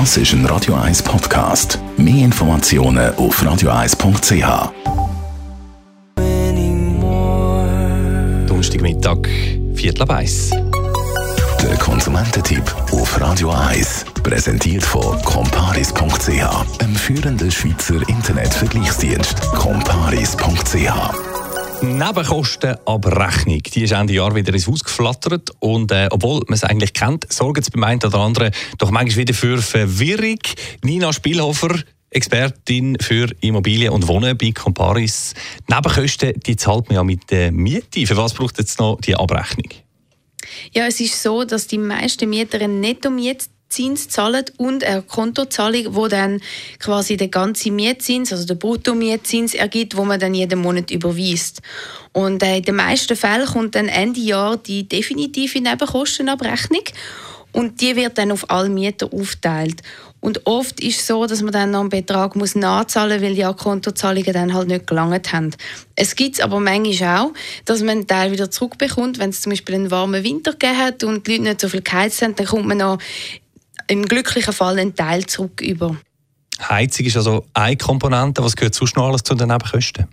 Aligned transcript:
Das 0.00 0.16
ist 0.16 0.32
ein 0.32 0.44
Radio 0.46 0.74
1 0.74 1.04
Podcast. 1.04 1.78
Mehr 1.96 2.24
Informationen 2.24 3.14
auf 3.14 3.40
radio1.ch. 3.40 4.72
Donnerstagmittag, 8.48 9.18
Viertel 9.74 10.02
ab 10.02 10.10
eins. 10.10 10.50
Der 11.62 11.76
Konsumententipp 11.78 12.64
auf 12.90 13.20
Radio 13.20 13.52
1. 13.52 14.06
Präsentiert 14.24 14.82
von 14.82 15.22
comparis.ch, 15.22 16.80
einem 16.80 16.96
führenden 16.96 17.52
Schweizer 17.52 18.00
Internetvergleichsdienst. 18.08 19.42
comparis.ch 19.52 21.33
Nebenkostenabrechnung, 21.82 23.62
die 23.62 23.82
ist 23.82 23.92
Ende 23.92 24.14
Jahr 24.14 24.34
wieder 24.34 24.52
ins 24.52 24.66
Haus 24.66 24.84
geflattert 24.84 25.50
und 25.60 25.92
äh, 25.92 26.08
obwohl 26.10 26.42
man 26.46 26.54
es 26.54 26.64
eigentlich 26.64 26.92
kennt, 26.92 27.30
sorgt 27.32 27.58
es 27.58 27.70
beim 27.70 27.84
einen 27.84 28.02
oder 28.02 28.18
anderen 28.18 28.50
doch 28.78 28.90
manchmal 28.90 29.22
wieder 29.22 29.34
für 29.34 29.60
Verwirrung. 29.60 30.38
Nina 30.82 31.12
Spielhofer, 31.12 31.78
Expertin 32.10 32.96
für 33.00 33.28
Immobilien 33.40 33.92
und 33.92 34.08
Wohnen 34.08 34.36
bei 34.38 34.52
Comparis. 34.52 35.34
Nebenkosten, 35.68 36.34
die 36.40 36.56
zahlt 36.56 36.88
man 36.88 36.96
ja 36.96 37.04
mit 37.04 37.30
der 37.30 37.52
Miete. 37.52 38.06
Für 38.06 38.16
was 38.16 38.34
braucht 38.34 38.58
jetzt 38.58 38.78
noch 38.78 39.00
die 39.00 39.16
Abrechnung? 39.16 39.68
Ja, 40.72 40.86
es 40.86 41.00
ist 41.00 41.22
so, 41.22 41.44
dass 41.44 41.66
die 41.66 41.78
meisten 41.78 42.28
Mieter 42.30 42.60
einen 42.60 42.80
Netto-Mietzins 43.74 44.08
zahlen 44.08 44.44
und 44.56 44.84
eine 44.84 45.02
Kontozahlung, 45.02 45.94
wo 45.94 46.08
dann 46.08 46.40
quasi 46.78 47.16
der 47.16 47.28
ganze 47.28 47.70
Mietzins, 47.70 48.32
also 48.32 48.46
der 48.46 48.54
Brutto-Mietzins 48.54 49.54
ergibt, 49.54 49.96
wo 49.96 50.04
man 50.04 50.20
dann 50.20 50.34
jeden 50.34 50.60
Monat 50.60 50.90
überweist. 50.90 51.60
Und 52.12 52.42
äh, 52.42 52.58
in 52.58 52.62
den 52.62 52.76
meisten 52.76 53.16
Fällen 53.16 53.46
kommt 53.46 53.74
dann 53.74 53.88
Ende 53.88 54.20
Jahr 54.20 54.56
die 54.56 54.88
definitive 54.88 55.60
Nebenkostenabrechnung 55.60 56.84
und 57.52 57.80
die 57.80 57.96
wird 57.96 58.18
dann 58.18 58.32
auf 58.32 58.50
alle 58.50 58.68
Mieter 58.68 59.12
aufteilt. 59.12 59.82
Und 60.24 60.46
oft 60.46 60.80
ist 60.80 61.00
es 61.00 61.06
so, 61.06 61.26
dass 61.26 61.42
man 61.42 61.52
dann 61.52 61.70
noch 61.70 61.80
einen 61.80 61.90
Betrag 61.90 62.34
muss 62.34 62.54
nachzahlen 62.54 63.20
muss, 63.20 63.28
weil 63.28 63.34
die 63.34 63.62
Kontozahlungen 63.62 64.32
dann 64.32 64.54
halt 64.54 64.68
nicht 64.68 64.86
gelangt 64.86 65.34
haben. 65.34 65.50
Es 65.96 66.16
gibt 66.16 66.40
aber 66.40 66.60
manchmal 66.60 67.18
auch, 67.18 67.32
dass 67.66 67.80
man 67.80 67.90
einen 67.90 68.06
Teil 68.06 68.32
wieder 68.32 68.50
zurückbekommt, 68.50 69.18
wenn 69.18 69.28
es 69.28 69.42
zum 69.42 69.50
Beispiel 69.50 69.74
einen 69.74 69.90
warmen 69.90 70.24
Winter 70.24 70.52
gegeben 70.52 70.78
hat 70.78 71.04
und 71.04 71.26
die 71.26 71.32
Leute 71.32 71.42
nicht 71.42 71.60
so 71.60 71.68
viel 71.68 71.82
geheizt 71.82 72.22
haben, 72.22 72.34
dann 72.36 72.46
kommt 72.46 72.66
man 72.66 72.78
noch 72.78 72.98
im 73.86 74.04
glücklichen 74.04 74.52
Fall 74.52 74.78
einen 74.78 74.94
Teil 74.94 75.26
zurück 75.26 75.60
über. 75.60 75.96
Heizung 76.60 77.06
ist 77.06 77.16
also 77.16 77.46
eine 77.52 77.76
Komponente. 77.76 78.42
Was 78.42 78.56
gehört 78.56 78.74
sonst 78.74 78.96
noch 78.96 79.08
alles 79.08 79.22
zu 79.22 79.34
den 79.34 79.48
Nebenkosten? 79.48 80.06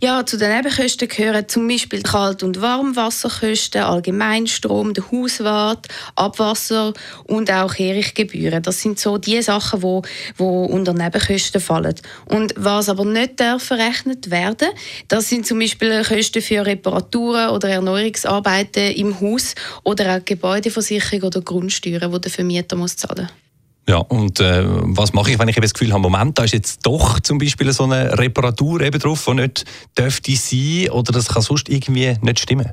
Ja, 0.00 0.24
zu 0.24 0.36
den 0.36 0.54
Nebenkosten 0.54 1.08
gehören 1.08 1.48
zum 1.48 1.66
Beispiel 1.68 2.02
Kalt- 2.02 2.42
und 2.42 2.60
Warmwasserkosten, 2.60 3.82
Allgemeinstrom, 3.82 4.94
der 4.94 5.10
Hauswart, 5.10 5.86
Abwasser 6.14 6.92
und 7.24 7.50
auch 7.50 7.74
Kehrichtgebühren. 7.74 8.62
Das 8.62 8.80
sind 8.80 8.98
so 8.98 9.18
die 9.18 9.42
Sachen, 9.42 9.82
wo, 9.82 10.02
wo 10.36 10.64
unter 10.64 10.94
Nebenkosten 10.94 11.60
fallen. 11.60 11.94
Und 12.26 12.54
was 12.56 12.88
aber 12.88 13.04
nicht 13.04 13.42
verrechnet 13.58 14.30
werden, 14.30 14.68
das 15.08 15.28
sind 15.28 15.46
zum 15.46 15.58
Beispiel 15.58 16.02
Kosten 16.04 16.42
für 16.42 16.64
Reparaturen 16.64 17.50
oder 17.50 17.68
Erneuerungsarbeiten 17.68 18.92
im 18.92 19.20
Haus 19.20 19.54
oder 19.84 20.16
auch 20.16 20.24
Gebäudeversicherung 20.24 21.24
oder 21.24 21.40
Grundsteuern, 21.40 22.12
die 22.12 22.20
der 22.20 22.30
Vermieter 22.30 22.76
muss 22.76 22.96
zahlen 22.96 23.24
muss. 23.24 23.47
Ja, 23.88 23.96
und 23.96 24.38
äh, 24.38 24.64
was 24.66 25.14
mache 25.14 25.30
ich, 25.30 25.38
wenn 25.38 25.48
ich 25.48 25.56
das 25.56 25.72
Gefühl 25.72 25.94
habe, 25.94 26.02
Moment, 26.02 26.38
da 26.38 26.44
ist 26.44 26.52
jetzt 26.52 26.84
doch 26.84 27.20
zum 27.20 27.38
Beispiel 27.38 27.72
so 27.72 27.84
eine 27.84 28.18
Reparatur 28.18 28.82
eben 28.82 29.00
drauf, 29.00 29.24
die 29.26 29.34
nicht 29.34 29.64
dürfte 29.96 30.36
sein 30.36 30.90
oder 30.90 31.10
das 31.10 31.28
kann 31.28 31.40
sonst 31.40 31.70
irgendwie 31.70 32.14
nicht 32.20 32.38
stimmen? 32.38 32.70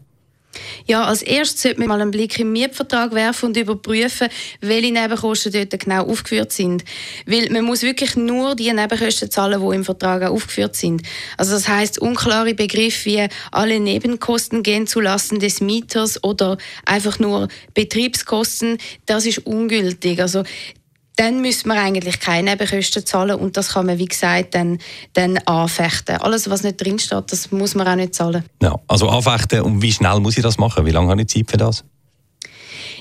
Ja, 0.85 1.05
als 1.05 1.21
erstes 1.21 1.61
sollte 1.61 1.79
man 1.79 1.87
mal 1.87 2.01
einen 2.01 2.11
Blick 2.11 2.37
im 2.39 2.51
Mietvertrag 2.51 3.13
werfen 3.13 3.47
und 3.47 3.57
überprüfen, 3.57 4.27
welche 4.59 4.91
Nebenkosten 4.91 5.53
dort 5.53 5.79
genau 5.79 6.05
aufgeführt 6.05 6.51
sind. 6.51 6.83
Weil 7.25 7.49
man 7.49 7.63
muss 7.63 7.81
wirklich 7.81 8.17
nur 8.17 8.55
die 8.55 8.71
Nebenkosten 8.73 9.31
zahlen, 9.31 9.61
die 9.61 9.75
im 9.75 9.85
Vertrag 9.85 10.21
auch 10.23 10.31
aufgeführt 10.31 10.75
sind. 10.75 11.01
Also 11.37 11.53
das 11.53 11.67
heißt 11.69 11.99
unklare 11.99 12.53
Begriffe 12.53 13.05
wie 13.05 13.27
alle 13.51 13.79
Nebenkosten 13.79 14.63
gehen 14.63 14.85
zulasten 14.85 15.39
des 15.39 15.61
Mieters 15.61 16.21
oder 16.23 16.57
einfach 16.85 17.19
nur 17.19 17.47
Betriebskosten, 17.73 18.77
das 19.05 19.25
ist 19.25 19.45
ungültig. 19.45 20.21
Also 20.21 20.43
dann 21.15 21.41
müssen 21.41 21.69
wir 21.69 21.79
eigentlich 21.79 22.19
keine 22.19 22.51
Nebenkosten 22.51 23.05
zahlen 23.05 23.39
und 23.39 23.57
das 23.57 23.73
kann 23.73 23.85
man, 23.85 23.97
wie 23.97 24.05
gesagt, 24.05 24.55
dann, 24.55 24.79
dann 25.13 25.37
anfechten. 25.39 26.17
Alles, 26.17 26.49
was 26.49 26.63
nicht 26.63 26.83
drinsteht, 26.83 27.31
das 27.31 27.51
muss 27.51 27.75
man 27.75 27.87
auch 27.87 27.95
nicht 27.95 28.15
zahlen. 28.15 28.43
Ja, 28.61 28.75
also 28.87 29.09
anfechten 29.09 29.61
und 29.61 29.81
wie 29.81 29.91
schnell 29.91 30.19
muss 30.19 30.37
ich 30.37 30.43
das 30.43 30.57
machen? 30.57 30.85
Wie 30.85 30.91
lange 30.91 31.09
habe 31.09 31.21
ich 31.21 31.27
Zeit 31.27 31.49
für 31.49 31.57
das? 31.57 31.83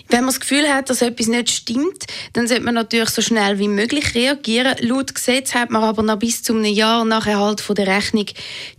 Wenn 0.08 0.20
man 0.20 0.28
das 0.28 0.40
Gefühl 0.40 0.68
hat, 0.68 0.90
dass 0.90 1.02
etwas 1.02 1.28
nicht 1.28 1.50
stimmt, 1.50 2.04
dann 2.34 2.46
sollte 2.46 2.62
man 2.62 2.74
natürlich 2.74 3.10
so 3.10 3.22
schnell 3.22 3.58
wie 3.58 3.68
möglich 3.68 4.14
reagieren. 4.14 4.76
Laut 4.80 5.14
Gesetz 5.14 5.54
hat 5.54 5.70
man 5.70 5.82
aber 5.82 6.02
noch 6.02 6.18
bis 6.18 6.42
zu 6.42 6.52
einem 6.52 6.66
Jahr 6.66 7.04
nach 7.04 7.26
Erhalt 7.26 7.60
von 7.60 7.74
der 7.74 7.86
Rechnung 7.86 8.26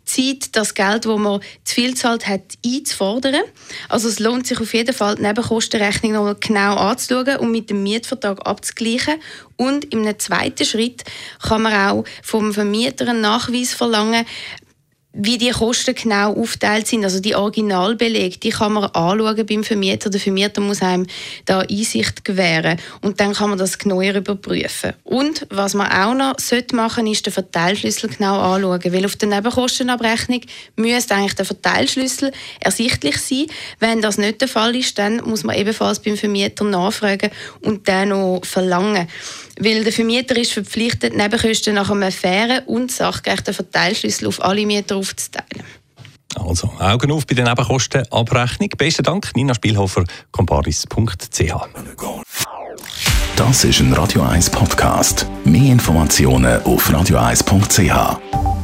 Zeit, 0.05 0.55
das 0.55 0.75
Geld, 0.75 1.05
das 1.05 1.17
man 1.17 1.41
zu 1.63 1.75
viel 1.75 1.95
zahlt 1.95 2.27
hat, 2.27 2.41
einzufordern. 2.63 3.41
Also 3.89 4.07
es 4.07 4.19
lohnt 4.19 4.45
sich 4.45 4.59
auf 4.59 4.73
jeden 4.73 4.93
Fall, 4.93 5.15
die 5.15 5.23
Nebenkostenrechnung 5.23 6.13
noch 6.13 6.39
genau 6.39 6.75
anzuschauen 6.75 7.37
und 7.37 7.51
mit 7.51 7.69
dem 7.69 7.81
Mietvertrag 7.81 8.45
abzugleichen. 8.45 9.15
Und 9.57 9.91
im 9.93 10.07
zweiten 10.19 10.65
Schritt 10.65 11.03
kann 11.41 11.63
man 11.63 11.73
auch 11.73 12.05
vom 12.21 12.53
Vermieter 12.53 13.07
einen 13.07 13.21
Nachweis 13.21 13.73
verlangen, 13.73 14.25
wie 15.17 15.37
die 15.37 15.51
Kosten 15.51 15.95
genau 15.95 16.33
aufteilt 16.33 16.87
sind, 16.87 17.05
also 17.05 17.19
die 17.19 17.35
Originalbelege, 17.35 18.37
die 18.37 18.49
kann 18.49 18.73
man 18.73 18.83
anschauen 18.85 19.45
beim 19.45 19.63
Vermieter. 19.63 20.09
Der 20.09 20.19
Vermieter 20.19 20.59
muss 20.61 20.81
einem 20.81 21.07
da 21.45 21.59
Einsicht 21.59 22.25
gewähren 22.25 22.77
und 23.01 23.19
dann 23.19 23.33
kann 23.33 23.49
man 23.49 23.57
das 23.57 23.77
genauer 23.77 24.15
überprüfen. 24.15 24.93
Und 25.03 25.47
was 25.49 25.73
man 25.73 25.91
auch 25.91 26.13
noch 26.13 26.39
sollte 26.39 26.75
machen, 26.75 27.07
ist 27.07 27.25
den 27.25 27.33
Verteilschlüssel 27.33 28.09
genau 28.09 28.39
anschauen, 28.39 28.93
weil 28.93 29.05
auf 29.05 29.15
der 29.15 29.29
Nebenkostenabrechnung 29.29 30.41
müsste 30.75 31.15
eigentlich 31.15 31.35
der 31.35 31.45
Verteilschlüssel 31.45 32.31
ersichtlich 32.59 33.17
sein. 33.17 33.45
Wenn 33.79 34.01
das 34.01 34.17
nicht 34.17 34.41
der 34.41 34.49
Fall 34.49 34.75
ist, 34.75 34.97
dann 34.97 35.17
muss 35.23 35.43
man 35.43 35.55
ebenfalls 35.55 35.99
beim 35.99 36.17
Vermieter 36.17 36.65
nachfragen 36.65 37.31
und 37.61 37.87
den 37.87 38.09
noch 38.09 38.41
verlangen. 38.43 39.07
Weil 39.59 39.83
der 39.83 39.93
Vermieter 39.93 40.35
ist 40.37 40.53
verpflichtet, 40.53 41.15
Nebenkosten 41.15 41.75
nach 41.75 41.89
einem 41.89 42.11
fairen 42.11 42.65
und 42.65 42.91
sachgerechten 42.91 43.53
Verteilschlüssel 43.53 44.27
auf 44.27 44.43
alle 44.43 44.65
Mieter 44.65 44.97
aufzuteilen. 44.97 45.65
Also, 46.35 46.69
Augen 46.79 47.11
auf 47.11 47.25
bei 47.25 47.35
der 47.35 47.45
Nebenkostenabrechnung. 47.45 48.69
Besten 48.77 49.03
Dank, 49.03 49.31
Nina 49.35 49.53
Spielhofer, 49.53 50.03
comparis.ch. 50.31 51.53
Das 53.35 53.63
ist 53.63 53.79
ein 53.79 53.93
Radio 53.93 54.21
1 54.21 54.49
Podcast. 54.49 55.25
Mehr 55.43 55.71
Informationen 55.71 56.61
auf 56.63 56.89
radio1.ch. 56.89 58.54